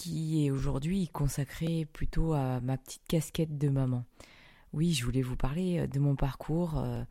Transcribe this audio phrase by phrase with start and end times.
[0.00, 4.06] qui est aujourd'hui consacré plutôt à ma petite casquette de maman.
[4.72, 7.02] Oui, je voulais vous parler de mon parcours, euh,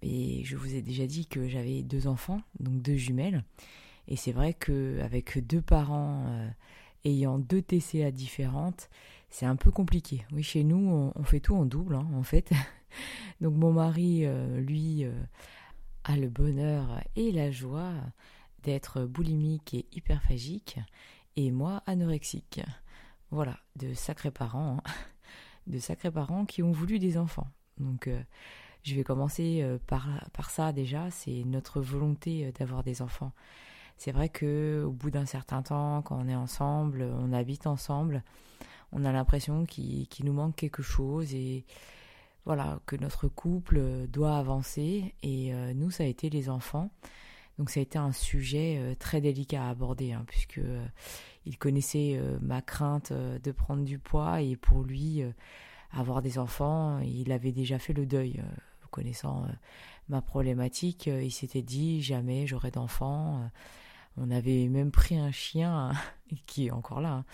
[0.00, 3.44] et je vous ai déjà dit que j'avais deux enfants, donc deux jumelles,
[4.08, 6.48] et c'est vrai qu'avec deux parents euh,
[7.04, 8.88] ayant deux TCA différentes,
[9.28, 10.24] c'est un peu compliqué.
[10.32, 12.50] Oui, chez nous, on, fait tout en double, hein, en fait.
[13.42, 15.04] donc mon mari, euh, lui,
[16.04, 17.92] a le bonheur et la joie
[18.62, 20.78] d'être boulimique et hyperphagique,
[21.36, 22.60] et moi anorexique.
[23.30, 24.90] Voilà, de sacrés parents, hein.
[25.66, 27.48] de sacrés parents qui ont voulu des enfants.
[27.78, 28.20] Donc euh,
[28.82, 33.32] je vais commencer euh, par, ça déjà, c'est notre volonté euh, d'avoir des enfants.
[33.96, 38.22] C'est vrai que au bout d'un certain temps, quand on est ensemble, on habite ensemble,
[38.90, 41.64] on a l'impression qu'il nous manque quelque chose et
[42.44, 45.14] voilà que notre couple doit avancer.
[45.22, 46.90] Et nous, ça a été les enfants.
[47.58, 50.84] Donc ça a été un sujet euh, très délicat à aborder, hein, puisque euh,
[51.44, 55.22] il connaissait euh, ma crainte de prendre du poids et pour lui,
[55.90, 58.42] avoir des enfants, il avait déjà fait le deuil.
[58.90, 59.46] connaissant
[60.08, 63.50] ma problématique, il s'était dit jamais j'aurai d'enfants.
[64.16, 65.92] On avait même pris un chien
[66.46, 67.24] qui est encore là,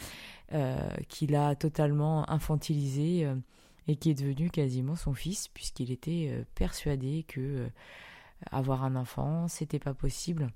[0.52, 3.28] hein, qu'il a totalement infantilisé
[3.86, 7.68] et qui est devenu quasiment son fils puisqu'il était persuadé que
[8.50, 10.50] avoir un enfant, c'était pas possible.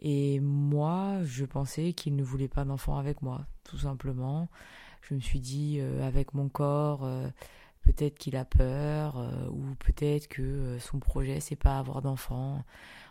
[0.00, 4.48] Et moi, je pensais qu'il ne voulait pas d'enfant avec moi, tout simplement.
[5.02, 7.28] Je me suis dit, euh, avec mon corps, euh,
[7.82, 12.64] peut-être qu'il a peur, euh, ou peut-être que son projet, c'est pas avoir d'enfant.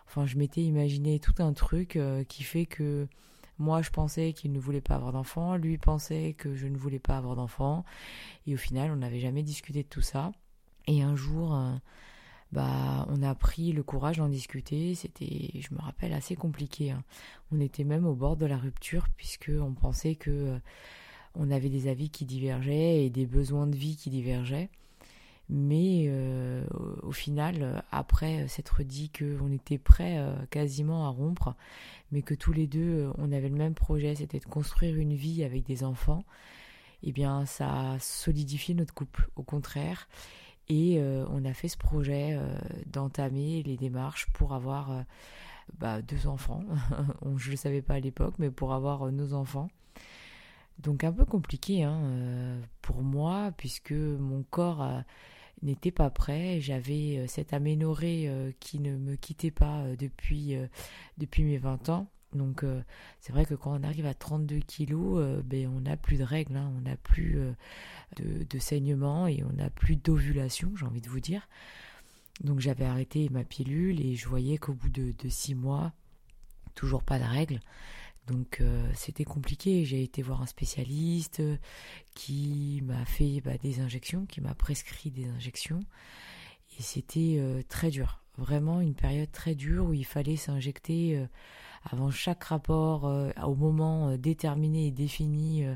[0.06, 3.06] Enfin, je m'étais imaginé tout un truc qui fait que
[3.58, 6.98] moi, je pensais qu'il ne voulait pas avoir d'enfant, lui pensait que je ne voulais
[6.98, 7.84] pas avoir d'enfant.
[8.46, 10.32] Et au final, on n'avait jamais discuté de tout ça.
[10.86, 11.52] Et un jour,
[12.52, 14.94] bah, on a pris le courage d'en discuter.
[14.94, 16.90] C'était, je me rappelle, assez compliqué.
[16.90, 17.02] Hein.
[17.52, 20.58] On était même au bord de la rupture puisque on pensait que euh,
[21.34, 24.70] on avait des avis qui divergeaient et des besoins de vie qui divergeaient.
[25.50, 26.64] Mais euh,
[27.02, 31.54] au final, après s'être dit qu'on était prêt euh, quasiment à rompre,
[32.12, 35.44] mais que tous les deux, on avait le même projet, c'était de construire une vie
[35.44, 36.24] avec des enfants,
[37.02, 39.30] eh bien, ça a solidifié notre couple.
[39.36, 40.08] Au contraire,
[40.68, 45.02] et euh, on a fait ce projet euh, d'entamer les démarches pour avoir euh,
[45.78, 46.62] bah, deux enfants.
[47.36, 49.68] je ne le savais pas à l'époque, mais pour avoir nos enfants.
[50.78, 54.86] Donc un peu compliqué hein, pour moi, puisque mon corps
[55.60, 56.60] n'était pas prêt.
[56.60, 60.56] J'avais cette aménorrhée qui ne me quittait pas depuis,
[61.16, 62.06] depuis mes 20 ans.
[62.34, 62.82] Donc euh,
[63.20, 66.24] c'est vrai que quand on arrive à 32 kilos, euh, ben, on n'a plus de
[66.24, 66.70] règles, hein.
[66.76, 67.52] on n'a plus euh,
[68.18, 71.48] de, saignement et on n'a plus d'ovulation, j'ai envie de vous dire.
[72.42, 75.92] Donc j'avais arrêté ma pilule et je voyais qu'au bout de, six mois,
[76.74, 77.60] toujours pas de règles.
[78.28, 78.62] Donc
[78.94, 79.84] c'était compliqué.
[79.84, 81.42] J'ai été voir un spécialiste
[82.14, 85.80] qui m'a fait bah, des injections, qui m'a prescrit des injections.
[86.78, 88.22] Et c'était très dur.
[88.38, 91.26] Vraiment une période très dure où il fallait s'injecter
[91.84, 95.74] avant chaque rapport, euh, au moment euh, déterminé et défini euh,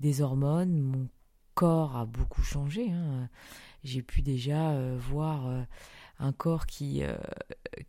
[0.00, 1.08] des hormones, mon
[1.54, 2.90] corps a beaucoup changé.
[2.90, 3.28] Hein.
[3.84, 5.66] J'ai pu déjà voir
[6.20, 7.02] un corps qui,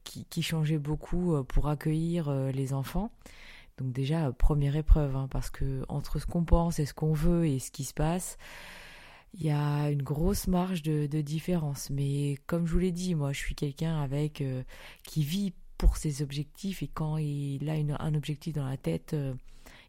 [0.03, 3.11] qui, changeait beaucoup pour accueillir les enfants.
[3.77, 7.45] Donc déjà, première épreuve, hein, parce que entre ce qu'on pense et ce qu'on veut
[7.45, 8.39] et ce qui se passe,
[9.33, 11.89] il y a une grosse marge de, différence.
[11.89, 14.43] Mais comme je vous l'ai dit, moi, je suis quelqu'un avec
[15.03, 19.33] qui vit pour ses objectifs et quand il a un objectif dans la tête, euh,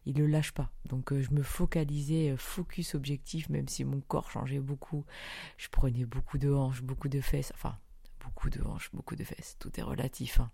[0.05, 0.69] il le lâche pas.
[0.89, 5.05] Donc euh, je me focalisais, euh, focus objectif, même si mon corps changeait beaucoup.
[5.55, 7.77] Je prenais beaucoup de hanches, beaucoup de fesses, enfin
[8.19, 10.41] beaucoup de hanches, beaucoup de fesses, tout est relatif.
[10.41, 10.51] Hein.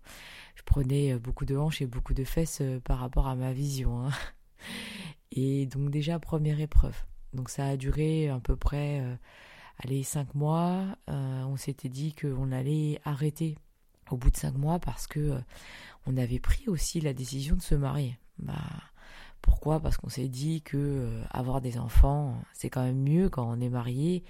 [0.54, 4.06] Je prenais beaucoup de hanches et beaucoup de fesses par rapport à ma vision.
[4.06, 4.10] Hein.
[5.32, 7.02] Et donc déjà première épreuve.
[7.34, 9.02] Donc ça a duré à peu près,
[9.78, 10.96] allez, cinq mois.
[11.08, 13.56] on s'était dit qu'on allait arrêter
[14.12, 15.38] au bout de cinq mois parce que euh,
[16.06, 18.18] on avait pris aussi la décision de se marier.
[18.38, 18.54] Bah,
[19.40, 19.80] pourquoi?
[19.80, 23.60] Parce qu'on s'est dit que euh, avoir des enfants, c'est quand même mieux quand on
[23.60, 24.22] est marié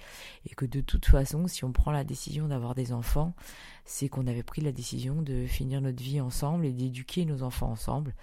[0.49, 3.33] et que de toute façon, si on prend la décision d'avoir des enfants,
[3.85, 7.69] c'est qu'on avait pris la décision de finir notre vie ensemble et d'éduquer nos enfants
[7.69, 8.15] ensemble.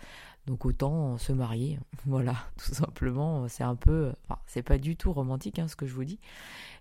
[0.46, 3.48] Donc autant se marier, voilà, tout simplement.
[3.48, 4.12] C'est un peu,
[4.46, 6.18] c'est pas du tout romantique hein, ce que je vous dis,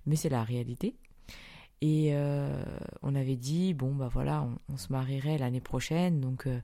[0.05, 0.95] mais c'est la réalité.
[1.81, 2.61] Et euh,
[3.03, 6.59] on avait dit bon bah voilà, on, se marierait l'année prochaine, donc euh,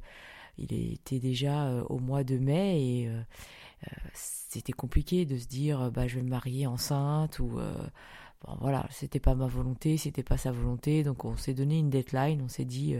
[0.58, 3.10] il était déjà euh, au mois de mai et
[4.14, 7.60] c'était compliqué de se dire bah je vais me marier enceinte ou
[8.44, 11.90] bon voilà, c'était pas ma volonté, c'était pas sa volonté, donc on s'est donné une
[11.90, 12.96] deadline, on s'est dit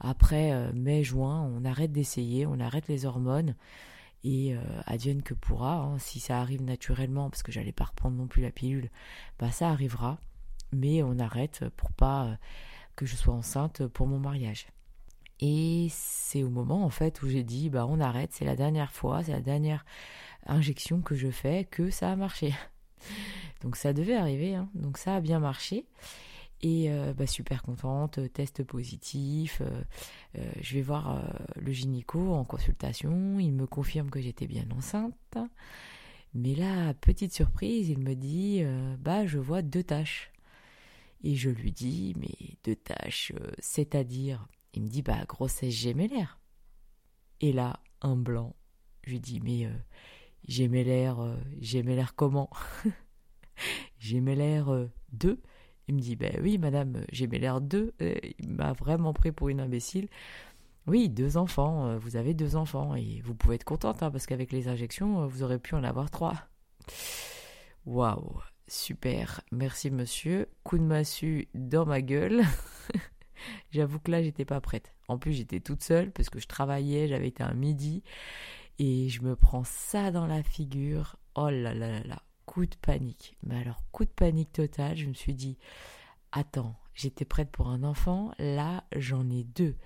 [0.00, 3.54] après mai-juin, on arrête d'essayer, on arrête les hormones
[4.24, 4.56] et
[4.86, 8.42] advienne que pourra, hein, si ça arrive naturellement, parce que j'allais pas reprendre non plus
[8.42, 8.90] la pilule,
[9.38, 10.18] bah ça arrivera
[10.74, 12.34] mais on arrête pour pas euh,
[12.96, 14.66] que je sois enceinte pour mon mariage.
[15.40, 18.92] Et c'est au moment en fait où j'ai dit bah on arrête, c'est la dernière
[18.92, 19.84] fois, c'est la dernière
[20.46, 22.54] injection que je fais que ça a marché.
[23.62, 24.68] Donc ça devait arriver, hein.
[24.74, 25.86] donc ça a bien marché.
[26.62, 29.60] Et euh, bah, super contente, test positif.
[29.60, 31.22] Euh, je vais voir
[31.56, 33.38] le gynéco en consultation.
[33.38, 35.14] Il me confirme que j'étais bien enceinte.
[36.32, 38.64] Mais là, petite surprise, il me dit
[38.98, 40.32] bah je vois deux taches.
[41.24, 46.38] Et je lui dis, mais deux tâches, euh, c'est-à-dire Il me dit, bah, grossesse gémellaire.
[47.40, 48.54] Et là, un blanc.
[49.04, 49.72] Je lui dis, mais euh,
[50.46, 52.50] gémellaire, euh, gémellaire comment?
[53.98, 54.68] Gémellaire
[55.12, 55.40] 2
[55.88, 57.94] Il me dit, ben oui, madame, gémellaire 2.
[58.00, 60.08] il m'a vraiment pris pour une imbécile.
[60.86, 64.52] Oui, deux enfants, vous avez deux enfants et vous pouvez être contente hein, parce qu'avec
[64.52, 66.34] les injections, vous aurez pu en avoir trois.
[67.86, 70.48] Waouh Super, merci monsieur.
[70.62, 72.42] Coup de massue dans ma gueule.
[73.70, 74.94] J'avoue que là, j'étais pas prête.
[75.06, 78.02] En plus, j'étais toute seule parce que je travaillais, j'avais été un midi
[78.78, 81.16] et je me prends ça dans la figure.
[81.34, 83.36] Oh là là là là, coup de panique.
[83.42, 85.58] Mais alors, coup de panique total, je me suis dit
[86.32, 89.76] Attends, j'étais prête pour un enfant, là, j'en ai deux.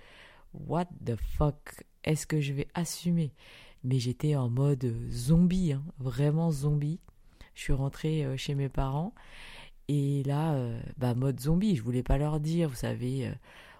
[0.53, 1.83] What the fuck?
[2.03, 3.33] Est-ce que je vais assumer?
[3.83, 6.99] Mais j'étais en mode zombie, hein, vraiment zombie.
[7.53, 9.13] Je suis rentrée euh, chez mes parents.
[9.87, 13.33] Et là, euh, bah, mode zombie, je voulais pas leur dire, vous savez, euh,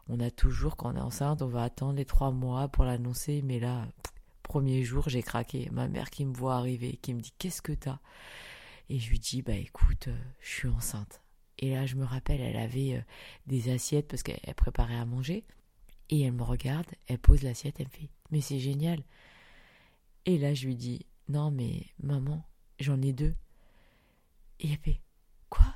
[0.07, 3.41] on a toujours, quand on est enceinte, on va attendre les trois mois pour l'annoncer,
[3.43, 3.87] mais là,
[4.49, 5.69] premier jour, j'ai craqué.
[5.71, 7.99] Ma mère qui me voit arriver, qui me dit Qu'est-ce que t'as?
[8.89, 10.09] Et je lui dis Bah écoute,
[10.39, 11.21] je suis enceinte.
[11.59, 13.05] Et là, je me rappelle, elle avait
[13.45, 15.45] des assiettes parce qu'elle préparait à manger.
[16.09, 19.03] Et elle me regarde, elle pose l'assiette, elle me fait Mais c'est génial.
[20.25, 22.43] Et là, je lui dis Non, mais maman,
[22.79, 23.35] j'en ai deux.
[24.61, 24.99] Et il fait
[25.49, 25.75] Quoi?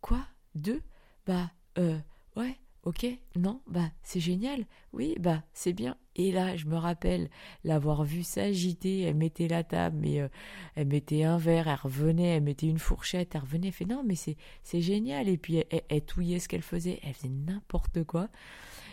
[0.00, 0.26] Quoi?
[0.56, 0.82] Deux?
[1.24, 2.00] Bah, euh,
[2.34, 2.58] ouais,
[2.88, 3.06] ok,
[3.36, 4.64] non, bah, c'est génial,
[4.94, 5.98] oui, bah, c'est bien.
[6.16, 7.28] Et là, je me rappelle
[7.62, 10.28] l'avoir vue s'agiter, elle mettait la table, mais euh,
[10.74, 14.02] elle mettait un verre, elle revenait, elle mettait une fourchette, elle revenait, elle fait non,
[14.06, 14.36] mais c'est,
[14.80, 15.28] génial.
[15.28, 18.30] Et puis, elle, elle, touillait ce qu'elle faisait, elle faisait n'importe quoi.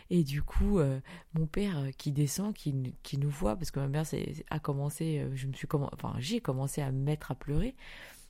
[0.09, 0.99] Et du coup, euh,
[1.33, 4.03] mon père qui descend, qui, qui nous voit, parce que ma mère
[4.49, 7.75] a commencé, je me suis enfin, j'ai commencé à me mettre à pleurer.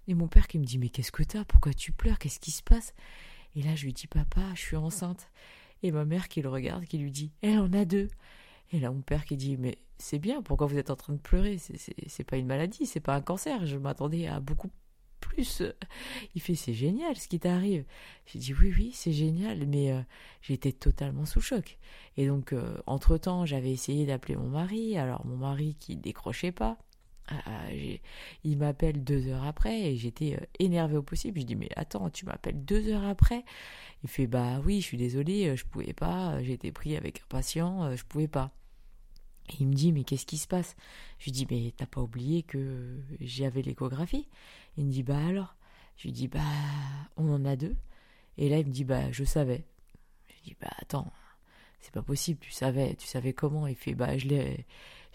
[0.08, 1.44] Et mon père qui me dit Mais qu'est-ce que t'as?
[1.44, 2.20] Pourquoi tu pleures?
[2.20, 2.94] Qu'est-ce qui se passe?
[3.56, 5.30] Et là, je lui dis Papa, je suis enceinte.
[5.86, 8.08] Et ma mère qui le regarde, qui lui dit Elle en a deux.
[8.72, 11.20] Et là, mon père qui dit Mais c'est bien, pourquoi vous êtes en train de
[11.20, 11.60] pleurer?
[11.60, 13.68] C'est pas une maladie, c'est pas un cancer.
[13.68, 14.72] Je m'attendais à beaucoup
[15.20, 15.62] plus.
[16.34, 17.86] Il fait C'est génial ce qui t'arrive.
[18.26, 20.02] J'ai dit Oui, oui, c'est génial, mais euh,
[20.42, 21.78] j'étais totalement sous choc.
[22.18, 24.98] Et donc, euh, entre-temps, j'avais essayé d'appeler mon mari.
[24.98, 26.80] Alors, mon mari qui décrochait pas.
[27.28, 27.72] Ah, ah,
[28.44, 31.40] il m'appelle deux heures après et j'étais euh, énervée au possible.
[31.40, 33.44] Je dis mais attends, tu m'appelles deux heures après?
[34.04, 37.22] Il fait bah oui, je suis désolée, euh, je pouvais pas, euh, j'étais pris avec
[37.22, 38.52] un patient, je pouvais pas.
[39.60, 40.76] Il me dit mais qu'est-ce qui se passe?
[41.20, 44.28] Je lui dis mais t'as pas oublié que j'avais l'échographie?
[44.78, 45.56] Il me dit bah alors?
[45.98, 46.40] Je lui dis bah
[47.18, 47.76] on en a deux.
[48.38, 49.66] Et là il me dit bah je savais.
[50.30, 51.12] Je lui dis bah attends,
[51.82, 53.68] c'est pas possible, tu savais, tu savais comment?
[53.68, 54.66] Il fait bah je l'ai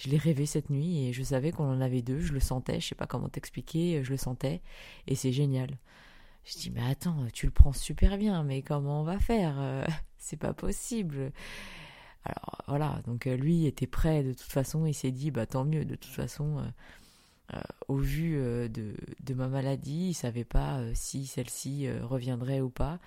[0.01, 2.81] je l'ai rêvé cette nuit et je savais qu'on en avait deux, je le sentais,
[2.81, 4.63] je sais pas comment t'expliquer, je le sentais.
[5.07, 5.77] Et c'est génial.
[6.45, 9.85] Je dis mais attends, tu le prends super bien, mais comment on va faire euh,
[10.17, 11.33] C'est pas possible.
[12.25, 15.67] Alors voilà, donc euh, lui était prêt de toute façon, il s'est dit bah tant
[15.67, 16.63] mieux, de toute façon,
[17.53, 23.01] euh, au vu de, de, ma maladie, il savait pas si celle-ci reviendrait ou pas,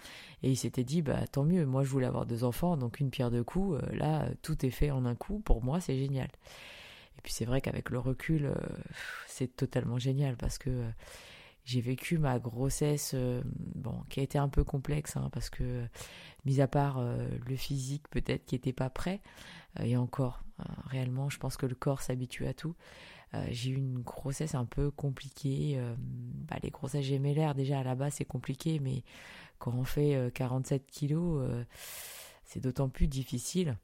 [0.44, 3.10] et il s'était dit bah tant mieux, moi je voulais avoir deux enfants, donc une
[3.10, 6.30] pierre deux coups, là tout est fait en un coup, pour moi c'est génial.
[7.18, 8.56] Et puis c'est vrai qu'avec le recul, euh,
[9.28, 10.90] c'est totalement génial parce que euh,
[11.64, 13.42] j'ai vécu ma grossesse, euh,
[13.76, 15.86] bon, qui a été un peu complexe, hein, parce que,
[16.46, 19.22] mis à part le physique peut-être qui n'était pas prêt,
[19.80, 20.44] et encore,
[20.88, 22.76] réellement, je pense que le corps s'habitue à tout.
[23.50, 25.82] j'ai eu une grossesse un peu compliquée.
[26.50, 29.04] Bah, les grossesses gémellaires, déjà à la base, c'est compliqué, mais
[29.58, 31.48] quand on fait 47 kilos,
[32.44, 33.78] c'est d'autant plus difficile.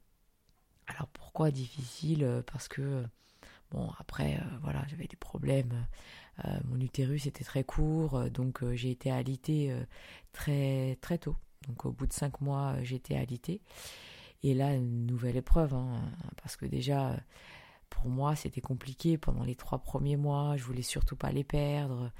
[0.90, 3.04] Alors pourquoi difficile Parce que
[3.70, 5.86] Bon, après, voilà, j'avais des problèmes.
[6.64, 9.72] mon utérus était très court, donc j'ai été alitée
[10.32, 11.36] très très tôt.
[11.68, 13.60] Donc au bout de cinq mois, été alitée.
[14.42, 16.00] Et là, une nouvelle épreuve, hein,
[16.42, 17.16] parce que déjà,
[17.90, 20.56] pour moi, c'était compliqué pendant les trois premiers mois.
[20.56, 22.10] Je voulais surtout pas les perdre.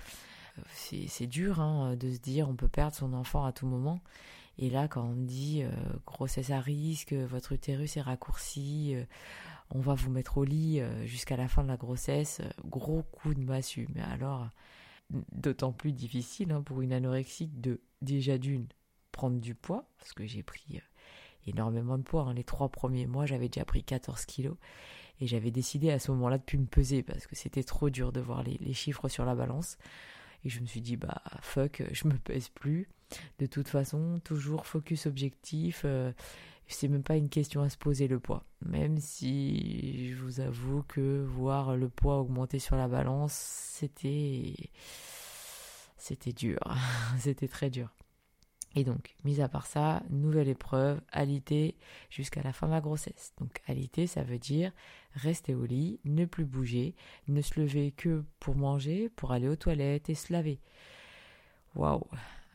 [0.74, 4.00] C'est dur hein, de se dire on peut perdre son enfant à tout moment.
[4.60, 5.70] Et là, quand on dit euh,
[6.06, 9.04] grossesse à risque, votre utérus est raccourci, euh,
[9.70, 13.32] on va vous mettre au lit euh, jusqu'à la fin de la grossesse, gros coup
[13.32, 13.88] de massue.
[13.94, 14.50] Mais alors,
[15.32, 18.66] d'autant plus difficile hein, pour une anorexique de déjà d'une
[19.12, 20.80] prendre du poids, parce que j'ai pris
[21.46, 22.24] énormément de poids.
[22.24, 22.34] Hein.
[22.34, 24.56] Les trois premiers mois, j'avais déjà pris 14 kilos.
[25.22, 28.12] Et j'avais décidé à ce moment-là de plus me peser parce que c'était trop dur
[28.12, 29.78] de voir les, chiffres sur la balance.
[30.44, 32.88] Et je me suis dit, bah fuck, je me pèse plus.
[33.38, 35.82] De toute façon, toujours focus objectif.
[35.84, 36.12] Euh,
[36.68, 38.44] c'est même pas une question à se poser le poids.
[38.64, 44.54] Même si je vous avoue que voir le poids augmenter sur la balance, c'était.
[45.96, 46.58] C'était dur.
[47.18, 47.90] c'était très dur.
[48.76, 51.76] Et donc, mis à part ça, nouvelle épreuve, alité
[52.08, 53.32] jusqu'à la fin de la grossesse.
[53.38, 54.72] Donc, alité, ça veut dire
[55.14, 56.94] rester au lit, ne plus bouger,
[57.26, 60.60] ne se lever que pour manger, pour aller aux toilettes et se laver.
[61.74, 62.06] Waouh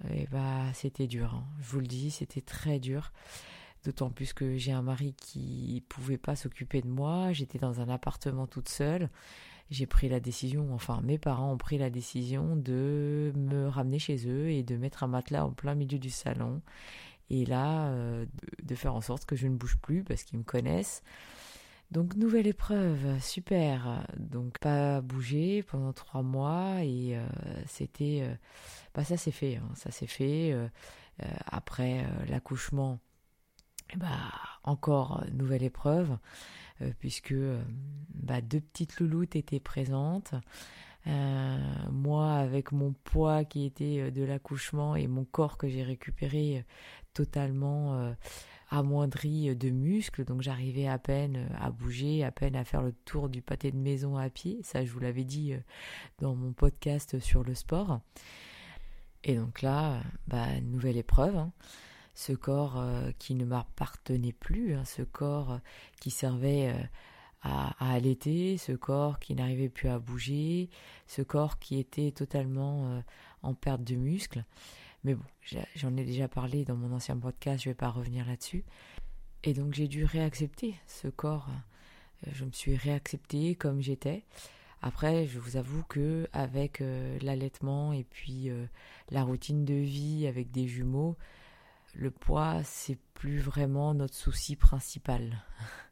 [0.09, 1.45] Et eh bah, c'était dur, hein.
[1.61, 3.11] je vous le dis, c'était très dur.
[3.85, 7.89] D'autant plus que j'ai un mari qui pouvait pas s'occuper de moi, j'étais dans un
[7.89, 9.09] appartement toute seule
[9.71, 14.27] j'ai pris la décision, enfin mes parents ont pris la décision de me ramener chez
[14.27, 16.61] eux et de mettre un matelas en plein milieu du salon
[17.29, 18.25] et là euh,
[18.61, 21.03] de faire en sorte que je ne bouge plus parce qu'ils me connaissent.
[21.91, 24.05] Donc nouvelle épreuve, super.
[24.17, 27.25] Donc pas bouger pendant trois mois et euh,
[27.67, 28.35] c'était, euh,
[28.93, 29.69] bah ça s'est fait, hein.
[29.75, 30.55] ça s'est fait.
[31.45, 32.99] après l'accouchement,
[33.97, 34.31] bah
[34.63, 36.17] encore nouvelle épreuve.
[36.81, 37.61] Euh, puisque euh,
[38.13, 40.33] bah, deux petites louloutes étaient présentes.
[41.07, 41.57] Euh,
[41.91, 46.65] moi, avec mon poids qui était de l'accouchement et mon corps que j'ai récupéré
[47.13, 48.13] totalement
[48.69, 53.29] amoindri de muscles, donc j'arrivais à peine à bouger, à peine à faire le tour
[53.29, 54.59] du pâté de maison à pied.
[54.63, 55.53] Ça, je vous l'avais dit
[56.19, 57.99] dans mon podcast sur le sport.
[59.23, 61.35] Et donc là, bah, nouvelle épreuve.
[61.35, 61.51] Hein
[62.15, 65.57] ce corps euh, qui ne m'appartenait plus, hein, ce corps euh,
[65.99, 66.83] qui servait euh,
[67.41, 70.69] à, allaiter, ce corps qui n'arrivait plus à bouger,
[71.07, 73.03] ce corps qui était totalement
[73.43, 74.43] en perte de muscles.
[75.05, 75.23] Mais bon,
[75.75, 78.65] j'en ai déjà parlé dans mon ancien podcast, je ne vais pas revenir là-dessus.
[79.43, 81.47] Et donc j'ai dû réaccepter ce corps.
[82.31, 84.23] Je me suis réacceptée comme j'étais.
[84.81, 86.83] Après, je vous avoue que avec
[87.21, 88.49] l'allaitement et puis
[89.11, 91.15] la routine de vie avec des jumeaux,
[91.93, 95.43] le poids, c'est plus vraiment notre souci principal.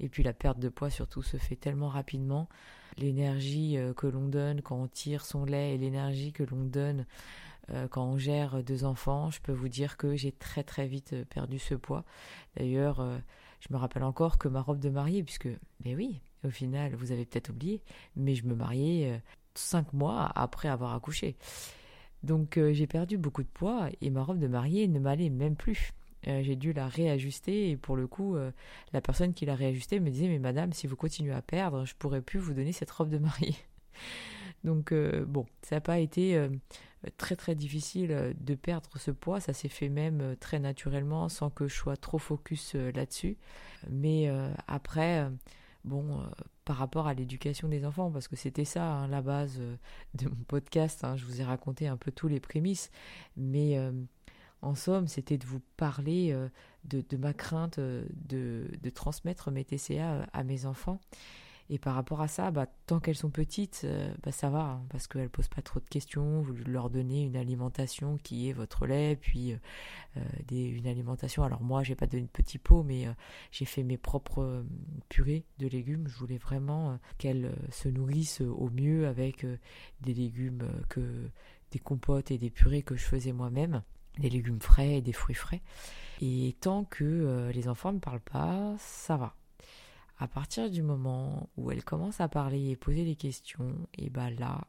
[0.00, 2.48] Et puis la perte de poids surtout se fait tellement rapidement.
[2.96, 7.00] L'énergie euh, que l'on donne quand on tire son lait et l'énergie que l'on donne
[7.00, 7.04] euh,
[7.90, 11.24] quand on gère deux enfants, je peux vous dire que j'ai très très vite euh,
[11.24, 12.04] perdu ce poids.
[12.56, 13.02] D'ailleurs,
[13.60, 15.48] je me rappelle encore que ma robe de mariée, puisque,
[15.84, 17.82] mais oui, au final, vous avez peut-être oublié,
[18.16, 19.20] mais je me mariais
[19.54, 21.36] cinq mois après avoir accouché.
[22.24, 25.56] Donc euh, j'ai perdu beaucoup de poids et ma robe de mariée ne m'allait même
[25.56, 25.92] plus.
[26.26, 28.50] Euh, j'ai dû la réajuster et pour le coup, euh,
[28.94, 31.94] la personne qui l'a réajustée me disait mais madame, si vous continuez à perdre, je
[31.94, 33.56] pourrais plus vous donner cette robe de mariée.
[34.64, 34.94] Donc
[35.26, 36.48] bon, ça n'a pas été
[37.16, 41.68] très très difficile de perdre ce poids, ça s'est fait même très naturellement sans que
[41.68, 43.36] je sois trop focus là-dessus.
[43.90, 44.30] Mais
[44.66, 45.28] après,
[45.84, 46.20] bon,
[46.64, 49.76] par rapport à l'éducation des enfants, parce que c'était ça hein, la base euh,
[50.14, 51.04] de mon podcast.
[51.04, 51.16] Hein.
[51.16, 52.90] je vous ai raconté un peu tous les prémices,
[53.36, 53.92] mais euh,
[54.62, 56.48] en somme, c'était de vous parler euh,
[56.84, 61.00] de, ma crainte de, transmettre mes TCA à mes enfants
[61.70, 64.82] et par rapport à ça, bah, tant qu'elles sont petites, euh, bah, ça va, hein,
[64.90, 66.42] parce qu'elles posent pas trop de questions.
[66.42, 69.56] Vous leur donnez une alimentation qui est votre lait, puis euh,
[70.18, 71.42] euh, des, une alimentation.
[71.42, 73.06] Alors moi, j'ai pas donné de petits pots, mais
[73.50, 74.64] j'ai fait mes propres
[75.08, 76.06] purées de légumes.
[76.06, 79.46] Je voulais vraiment qu'elles se nourrissent au mieux avec
[80.02, 81.30] des légumes que
[81.70, 83.82] des compotes et des purées que je faisais moi-même,
[84.18, 85.62] des légumes frais et des fruits frais.
[86.20, 89.34] Et tant que les enfants ne parlent pas, ça va
[90.18, 94.30] à partir du moment où elle commence à parler et poser des questions, et ben
[94.38, 94.66] là,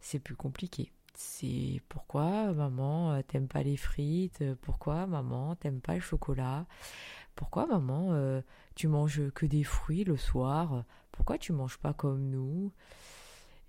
[0.00, 0.90] c'est plus compliqué.
[1.14, 6.66] C'est pourquoi maman euh, t'aimes pas les frites, pourquoi maman t'aimes pas le chocolat,
[7.36, 8.40] pourquoi maman euh,
[8.74, 12.72] tu manges que des fruits le soir, pourquoi tu manges pas comme nous?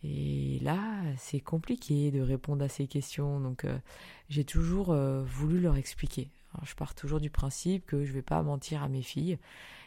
[0.03, 3.77] Et là, c'est compliqué de répondre à ces questions, donc euh,
[4.29, 6.29] j'ai toujours voulu leur expliquer.
[6.63, 9.37] je pars toujours du principe que je vais pas mentir à mes filles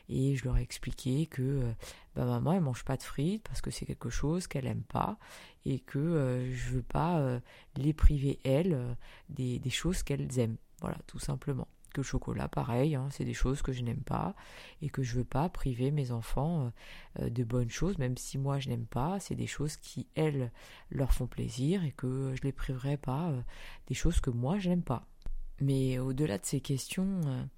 [0.09, 1.73] et je leur ai expliqué que euh,
[2.15, 5.19] bah, maman elle mange pas de frites parce que c'est quelque chose qu'elle aime pas
[5.65, 7.41] et que euh, je veux pas euh,
[7.77, 8.97] les priver elles
[9.29, 10.57] des, choses qu'elles aiment.
[10.81, 11.69] Voilà tout simplement.
[11.95, 14.35] Que le chocolat pareil hein, c'est des choses que je n'aime pas
[14.83, 16.71] et que je veux pas priver mes enfants
[17.19, 19.21] de bonnes choses même si moi je n'aime pas.
[19.21, 20.53] C'est des choses qui elles
[20.91, 23.33] leur font plaisir et que je les priverai pas
[23.87, 25.07] des choses que moi je n'aime pas.
[25.61, 27.49] Mais au-delà de ces questions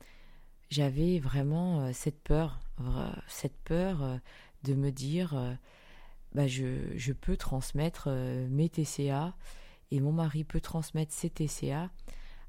[0.70, 2.60] j'avais vraiment euh, cette peur,
[3.26, 4.16] cette peur euh,
[4.62, 5.52] de me dire, euh,
[6.34, 9.34] bah je, peux transmettre mes TCA
[9.90, 11.90] et mon mari peut transmettre ses TCA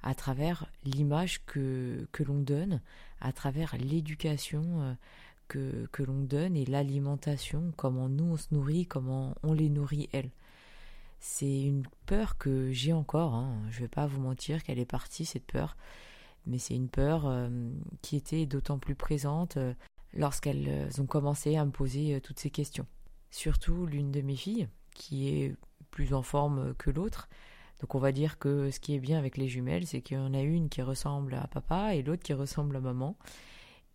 [0.04, 2.82] à travers l'image que, l'on donne,
[3.22, 4.96] à travers l'éducation
[5.48, 10.10] que, que l'on donne et l'alimentation, comment nous on se nourrit, comment on les nourrit
[10.12, 10.30] elles.
[11.20, 13.58] C'est une peur que j'ai encore, hein.
[13.72, 15.76] je ne vais pas vous mentir qu'elle est partie, cette peur
[16.46, 17.50] mais c'est une peur euh,
[18.02, 19.74] qui était d'autant plus présente euh,
[20.14, 22.88] lorsqu'elles euh, ont commencé à me poser toutes ces questions.
[23.30, 25.56] Surtout l'une de mes filles, qui est
[25.92, 27.30] plus en forme que l'autre.
[27.80, 30.20] Donc on va dire que ce qui est bien avec les jumelles, c'est qu'il y
[30.20, 33.16] en a une qui ressemble à papa et l'autre qui ressemble à maman.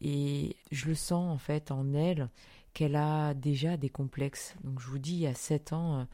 [0.01, 2.29] Et je le sens en fait en elle
[2.75, 4.57] qu'elle a déjà des complexes.
[4.65, 6.07] Donc je vous dis, à 7 ans,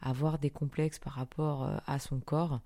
[0.00, 2.60] avoir des complexes par rapport à son corps,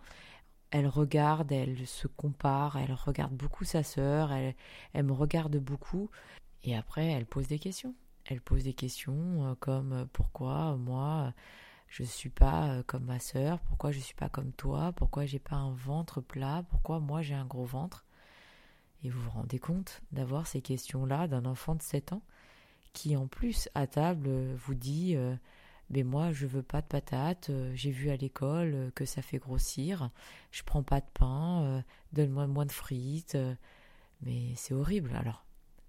[0.71, 4.55] elle regarde, elle se compare, elle regarde beaucoup sa sœur, elle,
[5.05, 6.11] me regarde beaucoup,
[6.63, 7.95] et après elle pose des questions.
[8.27, 11.33] Elle pose des questions euh, comme euh, pourquoi moi
[11.89, 14.93] je ne suis pas euh, comme ma sœur, pourquoi je ne suis pas comme toi,
[14.93, 18.05] pourquoi j'ai pas un ventre plat, pourquoi moi j'ai un gros ventre.
[19.03, 22.23] Et vous vous rendez compte d'avoir ces questions-là d'un enfant de 7 ans
[22.93, 25.17] qui en plus à table vous dit
[25.91, 29.23] mais moi je veux pas de patates, euh, j'ai vu à l'école euh, que ça
[29.23, 30.11] fait grossir,
[30.53, 31.83] je prends pas de pain, euh,
[32.13, 33.37] donne-moi moins de frites,
[34.23, 35.15] mais c'est horrible.
[35.17, 35.45] Alors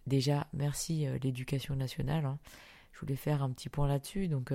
[0.08, 2.39] déjà merci l'éducation nationale, hein.
[2.93, 4.53] je voulais faire un petit point là-dessus, donc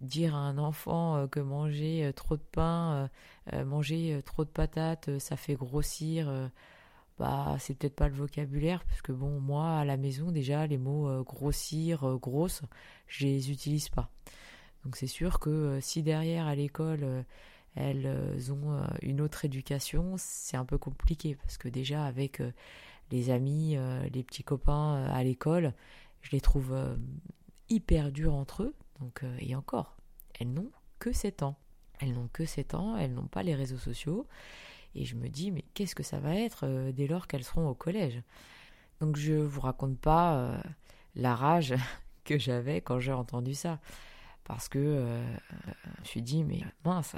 [0.00, 3.08] dire à un enfant que manger trop de pain,
[3.64, 6.50] manger trop de patates, ça fait grossir.
[7.18, 10.78] bah, c'est peut-être pas le vocabulaire, parce que bon, moi, à la maison, déjà, les
[10.78, 12.62] mots grossir, grosse,
[13.06, 14.10] je les utilise pas.
[14.86, 17.22] Donc c'est sûr que euh, si derrière à l'école euh,
[17.74, 22.40] elles euh, ont une autre éducation, c'est un peu compliqué parce que déjà avec
[23.10, 23.76] les amis,
[24.12, 25.74] les petits copains à l'école,
[26.22, 26.74] je les trouve
[27.68, 28.74] hyper durs entre eux.
[29.40, 29.96] Et encore,
[30.40, 31.56] elles n'ont que 7 ans.
[32.00, 34.26] Elles n'ont que 7 ans, elles n'ont pas les réseaux sociaux.
[34.94, 37.74] Et je me dis, mais qu'est-ce que ça va être dès lors qu'elles seront au
[37.74, 38.22] collège?
[39.00, 40.58] Donc je vous raconte pas
[41.14, 41.74] la rage
[42.24, 43.78] que j'avais quand j'ai entendu ça
[44.46, 45.22] parce que euh,
[45.94, 47.16] je me suis dit, mais mince,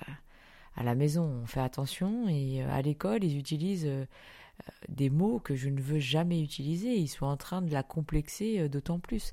[0.77, 4.05] à la maison, on fait attention et euh, à l'école, ils utilisent euh,
[4.89, 6.97] des mots que je ne veux jamais utiliser.
[6.97, 9.33] Ils sont en train de la complexer d'autant plus.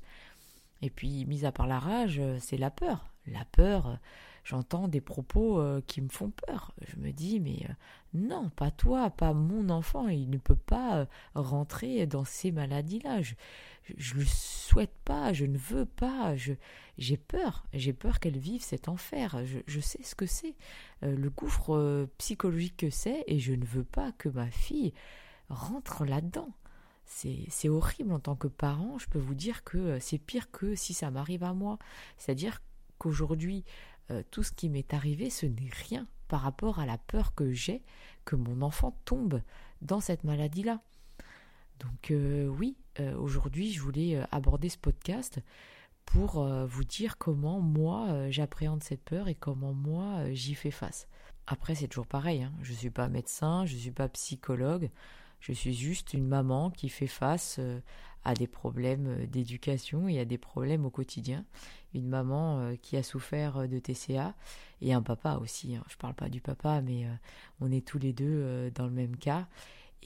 [0.82, 3.08] Et puis, mis à part la rage, c'est la peur.
[3.26, 3.98] La peur,
[4.46, 6.72] j'entends des propos qui me font peur.
[6.86, 7.66] Je me dis, mais
[8.14, 10.08] non, pas toi, pas mon enfant.
[10.08, 13.22] Il ne peut pas rentrer dans ces maladies-là.
[13.22, 13.34] Je,
[13.96, 16.34] je le souhaite pas, je ne veux pas,
[16.98, 20.54] j'ai peur, j'ai peur qu'elle vive cet enfer, je, sais ce que c'est,
[21.02, 24.92] euh, le gouffre euh, psychologique que c'est, et je ne veux pas que ma fille
[25.48, 26.50] rentre là-dedans.
[27.04, 30.74] C'est horrible en tant que parent, je peux vous dire que euh, c'est pire que
[30.74, 31.78] si ça m'arrive à moi.
[32.18, 32.60] C'est-à-dire
[32.98, 33.64] qu'aujourd'hui,
[34.30, 37.82] tout ce qui m'est arrivé, ce n'est rien par rapport à la peur que j'ai
[38.24, 39.40] que mon enfant tombe
[39.82, 40.80] dans cette maladie-là.
[41.80, 45.40] Donc oui, euh, aujourd'hui, je voulais euh, aborder ce podcast
[46.04, 51.08] pour euh, vous dire comment moi j'appréhende cette peur et comment moi j'y fais face.
[51.46, 52.52] Après, c'est toujours pareil, hein.
[52.62, 54.90] je ne suis pas médecin, je ne suis pas psychologue,
[55.40, 57.60] je suis juste une maman qui fait face
[58.26, 61.44] à des problèmes d'éducation et à des problèmes au quotidien.
[61.94, 64.34] Une maman qui a souffert de TCA
[64.82, 65.76] et un papa aussi.
[65.76, 65.84] Hein.
[65.88, 67.06] Je ne parle pas du papa, mais
[67.60, 69.46] on est tous les deux dans le même cas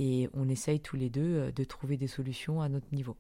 [0.01, 3.17] et on essaye tous les deux euh, de trouver des solutions à notre niveau.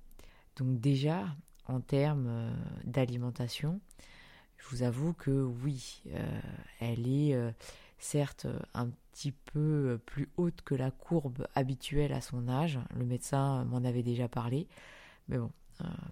[0.57, 1.25] Donc déjà,
[1.67, 2.53] en termes euh,
[2.85, 3.81] d'alimentation,
[4.57, 6.41] je vous avoue que oui, euh,
[6.81, 7.35] elle est
[8.01, 12.81] certes un petit peu plus haute que la courbe habituelle à son âge.
[12.97, 14.67] Le médecin m'en avait déjà parlé.
[15.29, 15.51] Mais bon,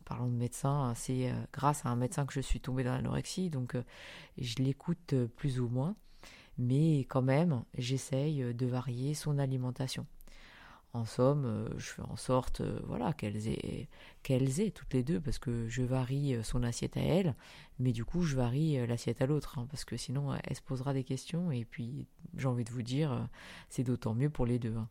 [0.05, 3.77] parlons de médecin, c'est grâce à un médecin que je suis tombée dans l'anorexie, donc
[4.37, 5.97] je l'écoute plus ou moins.
[6.59, 10.07] Mais quand même, j'essaye de varier son alimentation.
[10.95, 13.89] En somme, euh, je fais en sorte euh, voilà, qu'elles aient,
[14.23, 17.35] qu'elles aient toutes les deux, parce que je varie euh, son assiette à elle,
[17.79, 20.95] mais du coup je varie l'assiette à l'autre, hein, parce que sinon elle se posera
[20.95, 23.29] des questions, et puis j'ai envie de vous dire,
[23.69, 24.75] c'est d'autant mieux pour les deux.
[24.77, 24.89] Hein.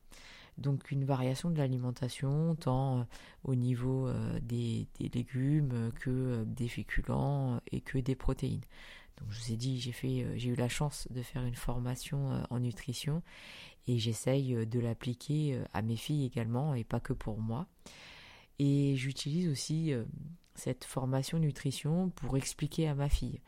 [0.59, 3.07] Donc une variation de l'alimentation, tant
[3.43, 8.61] au niveau des, légumes que des féculents et que des protéines.
[9.19, 13.21] Donc je vous ai dit, j'ai eu la chance de faire une formation en nutrition
[13.87, 17.67] et j'essaye de l'appliquer à mes filles également et pas que pour moi.
[18.59, 19.93] Et j'utilise aussi
[20.55, 23.41] cette formation nutrition pour expliquer à ma fille.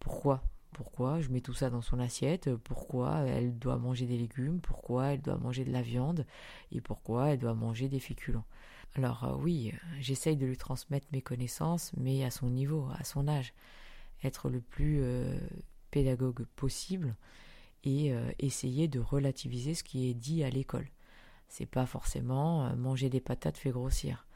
[0.00, 0.42] Pourquoi?
[0.72, 5.08] Pourquoi je mets tout ça dans son assiette, pourquoi elle doit manger des légumes, pourquoi
[5.08, 6.26] elle doit manger de la viande?
[6.70, 8.46] Et pourquoi elle doit manger des féculents?
[8.94, 13.28] Alors euh, oui, j'essaye de lui transmettre mes connaissances, mais à son niveau, à son
[13.28, 13.52] âge,
[14.24, 15.38] être le plus euh,
[15.90, 17.16] pédagogue possible
[17.84, 20.88] et euh, essayer de relativiser ce qui est dit à l'école.
[21.48, 24.26] C'est pas forcément manger des patates fait grossir.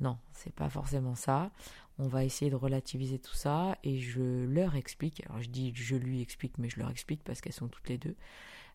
[0.00, 1.50] Non, c'est pas forcément ça.
[1.98, 5.96] On va essayer de relativiser tout ça et je leur explique, alors je dis je
[5.96, 8.16] lui explique, mais je leur explique parce qu'elles sont toutes les deux,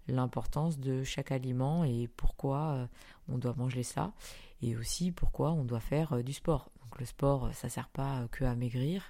[0.07, 2.87] l'importance de chaque aliment et pourquoi euh,
[3.27, 4.13] on doit manger ça
[4.61, 6.69] et aussi pourquoi on doit faire euh, du sport.
[6.83, 9.03] Donc le sport, ça sert pas que à maigrir.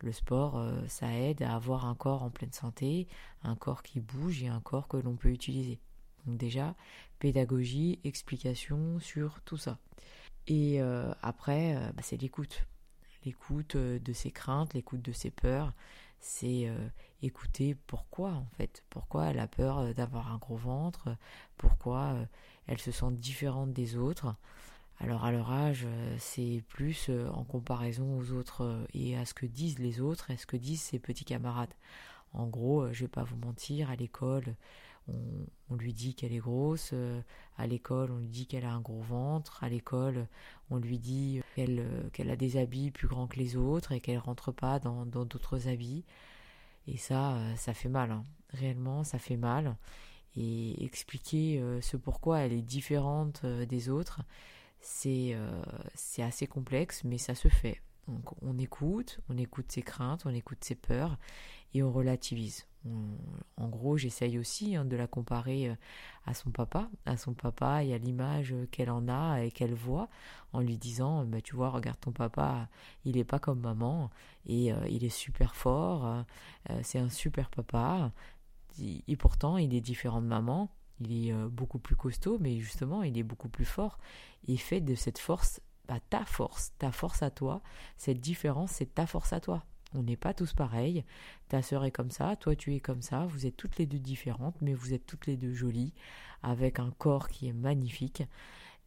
[0.00, 3.08] Le sport, euh, ça aide à avoir un corps en pleine santé,
[3.42, 5.80] un corps qui bouge et un corps que l'on peut utiliser.
[6.26, 6.74] Donc déjà,
[7.18, 9.78] pédagogie, explication sur tout ça.
[10.48, 12.66] Et euh, après, euh, bah, c'est l'écoute.
[13.24, 15.72] L'écoute de ses craintes, l'écoute de ses peurs.
[16.20, 16.70] C'est
[17.22, 18.84] écouter pourquoi, en fait.
[18.88, 21.08] Pourquoi elle a peur d'avoir un gros ventre.
[21.56, 22.16] Pourquoi
[22.68, 24.36] elle se sent différente des autres.
[24.98, 25.86] Alors à leur âge,
[26.18, 30.38] c'est plus en comparaison aux autres et à ce que disent les autres et à
[30.38, 31.74] ce que disent ses petits camarades.
[32.32, 34.56] En gros, je vais pas vous mentir, à l'école,
[35.68, 37.20] on, lui dit qu'elle est grosse, euh,
[37.58, 40.26] à l'école on lui dit qu'elle a un gros ventre, à l'école
[40.70, 44.18] on lui dit qu'elle euh, a des habits plus grands que les autres et qu'elle
[44.18, 46.04] rentre pas dans d'autres habits.
[46.86, 48.24] Et ça, euh, ça fait mal, hein.
[48.50, 49.76] réellement ça fait mal.
[50.38, 54.20] Et expliquer ce pourquoi elle est différente des autres,
[54.80, 55.36] c'est
[55.94, 57.82] c'est assez complexe, mais ça se fait.
[58.08, 61.18] Donc on écoute, on écoute ses craintes, on écoute ses peurs
[61.74, 62.66] et on relativise.
[63.56, 65.74] En gros, j'essaye aussi hein, de la comparer euh,
[66.24, 70.08] à son papa, à son papa et à l'image qu'elle en a et qu'elle voit,
[70.52, 72.68] en lui disant, bah, tu vois, regarde ton papa,
[73.04, 74.10] il n'est pas comme maman
[74.46, 78.12] et euh, il est super fort, euh, c'est un super papa,
[78.78, 83.18] et pourtant il est différent de maman, il est beaucoup plus costaud, mais justement il
[83.18, 83.98] est beaucoup plus fort,
[84.48, 87.62] et fait de cette force bah, ta force, ta force à toi,
[87.96, 89.64] cette différence, c'est ta force à toi.
[89.94, 91.04] On n'est pas tous pareils.
[91.48, 93.26] Ta sœur est comme ça, toi tu es comme ça.
[93.26, 95.94] Vous êtes toutes les deux différentes, mais vous êtes toutes les deux jolies,
[96.42, 98.24] avec un corps qui est magnifique.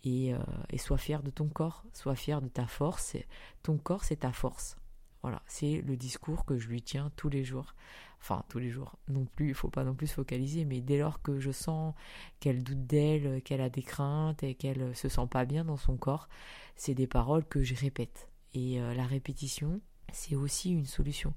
[0.03, 3.15] Et, euh, et sois fier de ton corps, sois fier de ta force.
[3.63, 4.77] Ton corps, c'est ta force.
[5.21, 7.75] Voilà, c'est le discours que je lui tiens tous les jours.
[8.21, 10.97] Enfin, tous les jours non plus, il faut pas non plus se focaliser, mais dès
[10.97, 11.93] lors que je sens
[12.39, 15.97] qu'elle doute d'elle, qu'elle a des craintes et qu'elle se sent pas bien dans son
[15.97, 16.29] corps,
[16.75, 18.29] c'est des paroles que je répète.
[18.53, 21.33] Et euh, la répétition, c'est aussi une solution.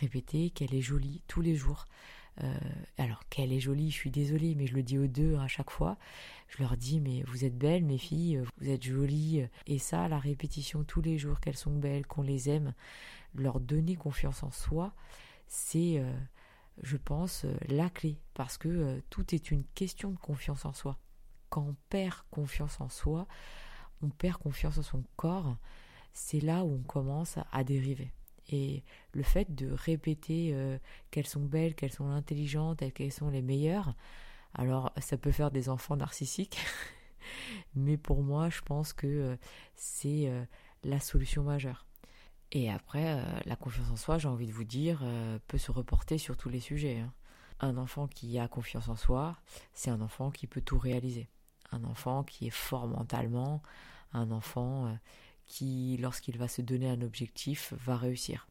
[0.00, 1.86] Répéter qu'elle est jolie tous les jours.
[2.42, 2.58] Euh,
[2.98, 5.70] alors qu'elle est jolie, je suis désolée, mais je le dis aux deux à chaque
[5.70, 5.96] fois.
[6.48, 9.46] Je leur dis, mais vous êtes belles, mes filles, vous êtes jolies.
[9.66, 12.74] Et ça, la répétition tous les jours, qu'elles sont belles, qu'on les aime,
[13.34, 14.94] leur donner confiance en soi,
[15.46, 16.12] c'est, euh,
[16.82, 18.18] je pense, euh, la clé.
[18.34, 20.98] Parce que tout est une question de confiance en soi.
[21.50, 23.28] Quand on perd confiance en soi,
[24.02, 25.56] on perd confiance en son corps,
[26.12, 28.12] c'est là où on commence à dériver.
[28.50, 30.78] Et le fait de répéter euh,
[31.10, 33.94] qu'elles sont belles, qu'elles sont intelligentes qu'elles sont les meilleures,
[34.54, 36.58] alors ça peut faire des enfants narcissiques,
[37.74, 39.36] mais pour moi, je pense que euh,
[39.74, 40.44] c'est euh,
[40.82, 41.86] la solution majeure.
[42.52, 45.02] Et après, la confiance en soi, j'ai envie de vous dire,
[45.48, 47.00] peut se reporter sur tous les sujets.
[47.00, 47.12] Hein.
[47.58, 49.36] Un enfant qui a confiance en soi,
[49.72, 51.26] c'est un enfant qui peut tout réaliser.
[51.72, 53.60] Un enfant qui est fort mentalement,
[54.12, 54.96] un enfant
[55.46, 58.48] qui, lorsqu'il va se donner un objectif, va réussir.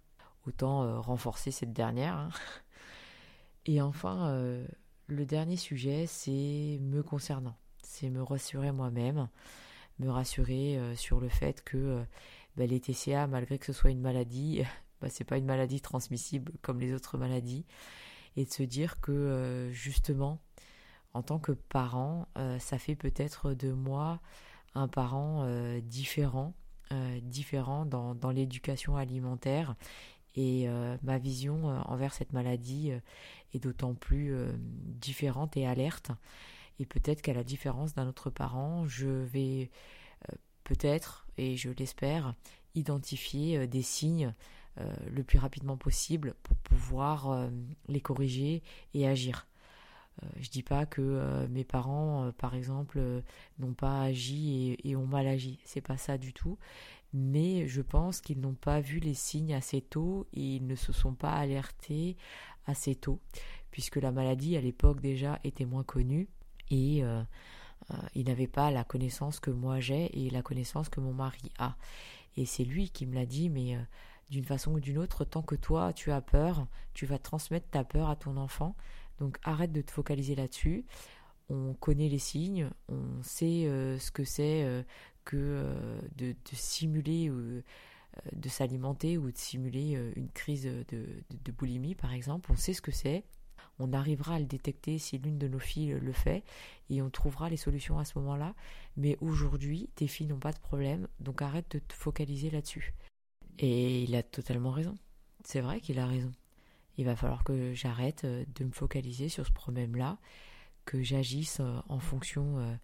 [0.48, 2.16] Autant euh, renforcer cette dernière.
[2.16, 2.30] Hein.
[3.66, 4.66] Et enfin, euh,
[5.08, 7.56] le dernier sujet, c'est me concernant.
[7.82, 9.30] C'est me rassurer moi-même,
[10.00, 12.04] me rassurer euh, sur le fait que
[12.58, 14.64] bah, les TCA, malgré que ce soit une maladie,
[15.02, 17.66] bah, c'est pas une maladie transmissible comme les autres maladies.
[18.36, 20.40] Et de se dire que justement,
[21.14, 22.28] en tant que parent,
[22.58, 24.22] ça fait peut-être de moi
[24.74, 25.48] un parent
[25.82, 26.56] différent
[26.92, 29.76] euh, différent dans, dans l'éducation alimentaire
[30.36, 32.92] et euh, ma vision euh, envers cette maladie
[33.54, 36.12] est d'autant plus différente et alerte.
[36.80, 39.70] Et peut-être qu'à la différence d'un autre parent, je vais
[40.64, 42.34] peut-être, et je l'espère,
[42.74, 44.34] identifier des signes
[44.78, 47.48] le plus rapidement possible pour pouvoir
[47.88, 48.64] les corriger
[48.96, 49.46] et agir.
[50.38, 53.02] Je dis pas que mes parents, par exemple,
[53.60, 55.60] n'ont pas agi et, ont mal agi.
[55.66, 56.58] C'est pas ça du tout.
[57.14, 60.92] Mais je pense qu'ils n'ont pas vu les signes assez tôt et ils ne se
[60.92, 62.18] sont pas alertés
[62.66, 63.20] assez tôt,
[63.72, 66.28] puisque la maladie à l'époque déjà était moins connue
[66.70, 67.22] et euh,
[67.92, 71.52] euh, il n'avait pas la connaissance que moi j'ai et la connaissance que mon mari
[71.58, 71.76] a.
[72.36, 73.82] Et c'est lui qui me l'a dit, mais euh,
[74.30, 77.84] d'une façon ou d'une autre, tant que toi tu as peur, tu vas transmettre ta
[77.84, 78.76] peur à ton enfant.
[79.24, 80.86] Donc arrête de te focaliser là-dessus.
[81.48, 83.64] On connaît les signes, on sait
[84.00, 84.86] ce que c'est
[85.24, 85.74] que
[86.18, 87.62] de, simuler ou
[88.34, 92.52] de s'alimenter ou de simuler une crise de, boulimie par exemple.
[92.52, 93.24] On sait ce que c'est
[93.80, 96.44] on arrivera à le détecter si l'une de nos filles le fait
[96.90, 98.56] et on trouvera les solutions à ce moment-là.
[98.98, 102.94] Mais aujourd'hui, tes filles n'ont pas de problème, donc arrête de te focaliser là-dessus.
[103.58, 104.96] Et il a totalement raison.
[105.44, 106.32] C'est vrai qu'il a raison.
[106.98, 110.18] Il va falloir que j'arrête euh, de me focaliser sur ce problème-là,
[110.86, 112.76] que j'agisse euh, en fonction euh,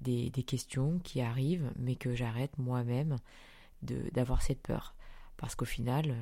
[0.00, 3.16] des, questions qui arrivent, mais que j'arrête moi-même
[3.82, 4.94] d'avoir cette peur.
[5.36, 6.14] Parce qu'au final,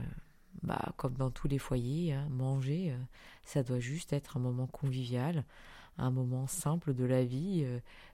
[0.63, 2.95] bah, comme dans tous les foyers, hein, manger,
[3.45, 5.45] ça doit juste être un moment convivial,
[5.97, 7.67] un moment simple de la vie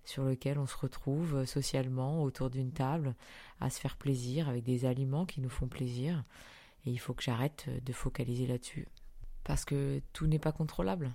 [0.05, 3.15] sur lequel on se retrouve socialement autour d'une table
[3.61, 6.25] à se faire plaisir avec des aliments qui nous font plaisir.
[6.87, 8.89] Et il faut que j'arrête de focaliser là-dessus.
[9.45, 11.13] Parce que tout n'est pas contrôlable.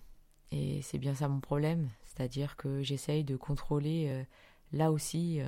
[0.51, 1.89] Et c'est bien ça mon problème.
[2.05, 4.25] C'est-à-dire que j'essaye de contrôler
[4.71, 5.39] là aussi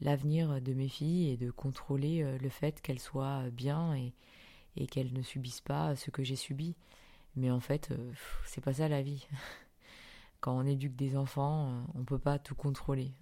[0.00, 4.14] l'avenir de mes filles et de contrôler le fait qu'elles soient bien et,
[4.76, 6.74] et qu'elles ne subissent pas ce que j'ai subi.
[7.36, 8.12] Mais en fait, euh,
[8.46, 9.26] c'est pas ça la vie.
[10.42, 13.14] Quand on éduque des enfants, euh, on peut pas tout contrôler.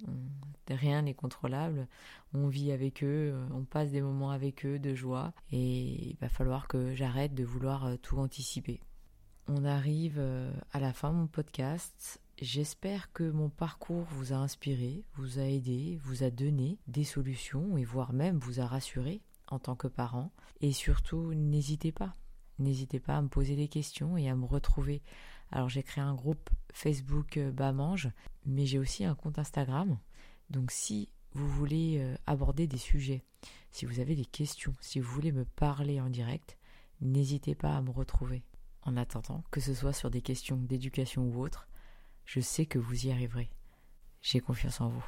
[0.68, 1.86] rien n'est contrôlable.
[2.34, 6.16] On vit avec eux, euh, on passe des moments avec eux de joie et il
[6.16, 8.80] va falloir que j'arrête de vouloir tout anticiper.
[9.46, 10.20] On arrive
[10.72, 12.20] à la fin de mon podcast.
[12.40, 17.76] J'espère que mon parcours vous a inspiré, vous a aidé, vous a donné des solutions
[17.76, 20.32] et voire même vous a rassuré en tant que parent.
[20.62, 22.16] Et surtout, n'hésitez pas.
[22.60, 25.02] N'hésitez pas à me poser des questions et à me retrouver.
[25.52, 28.10] Alors j'ai créé un groupe Facebook euh, Bamange,
[28.46, 29.98] mais j'ai aussi un compte Instagram.
[30.50, 33.24] Donc si vous voulez euh, aborder des sujets,
[33.70, 36.58] si vous avez des questions, si vous voulez me parler en direct,
[37.00, 38.42] n'hésitez pas à me retrouver.
[38.82, 41.68] En attendant, que ce soit sur des questions d'éducation ou autres,
[42.24, 43.50] je sais que vous y arriverez.
[44.22, 45.04] J'ai confiance en vous.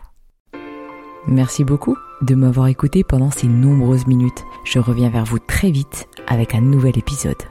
[1.27, 4.45] Merci beaucoup de m'avoir écouté pendant ces nombreuses minutes.
[4.65, 7.43] Je reviens vers vous très vite avec un nouvel épisode.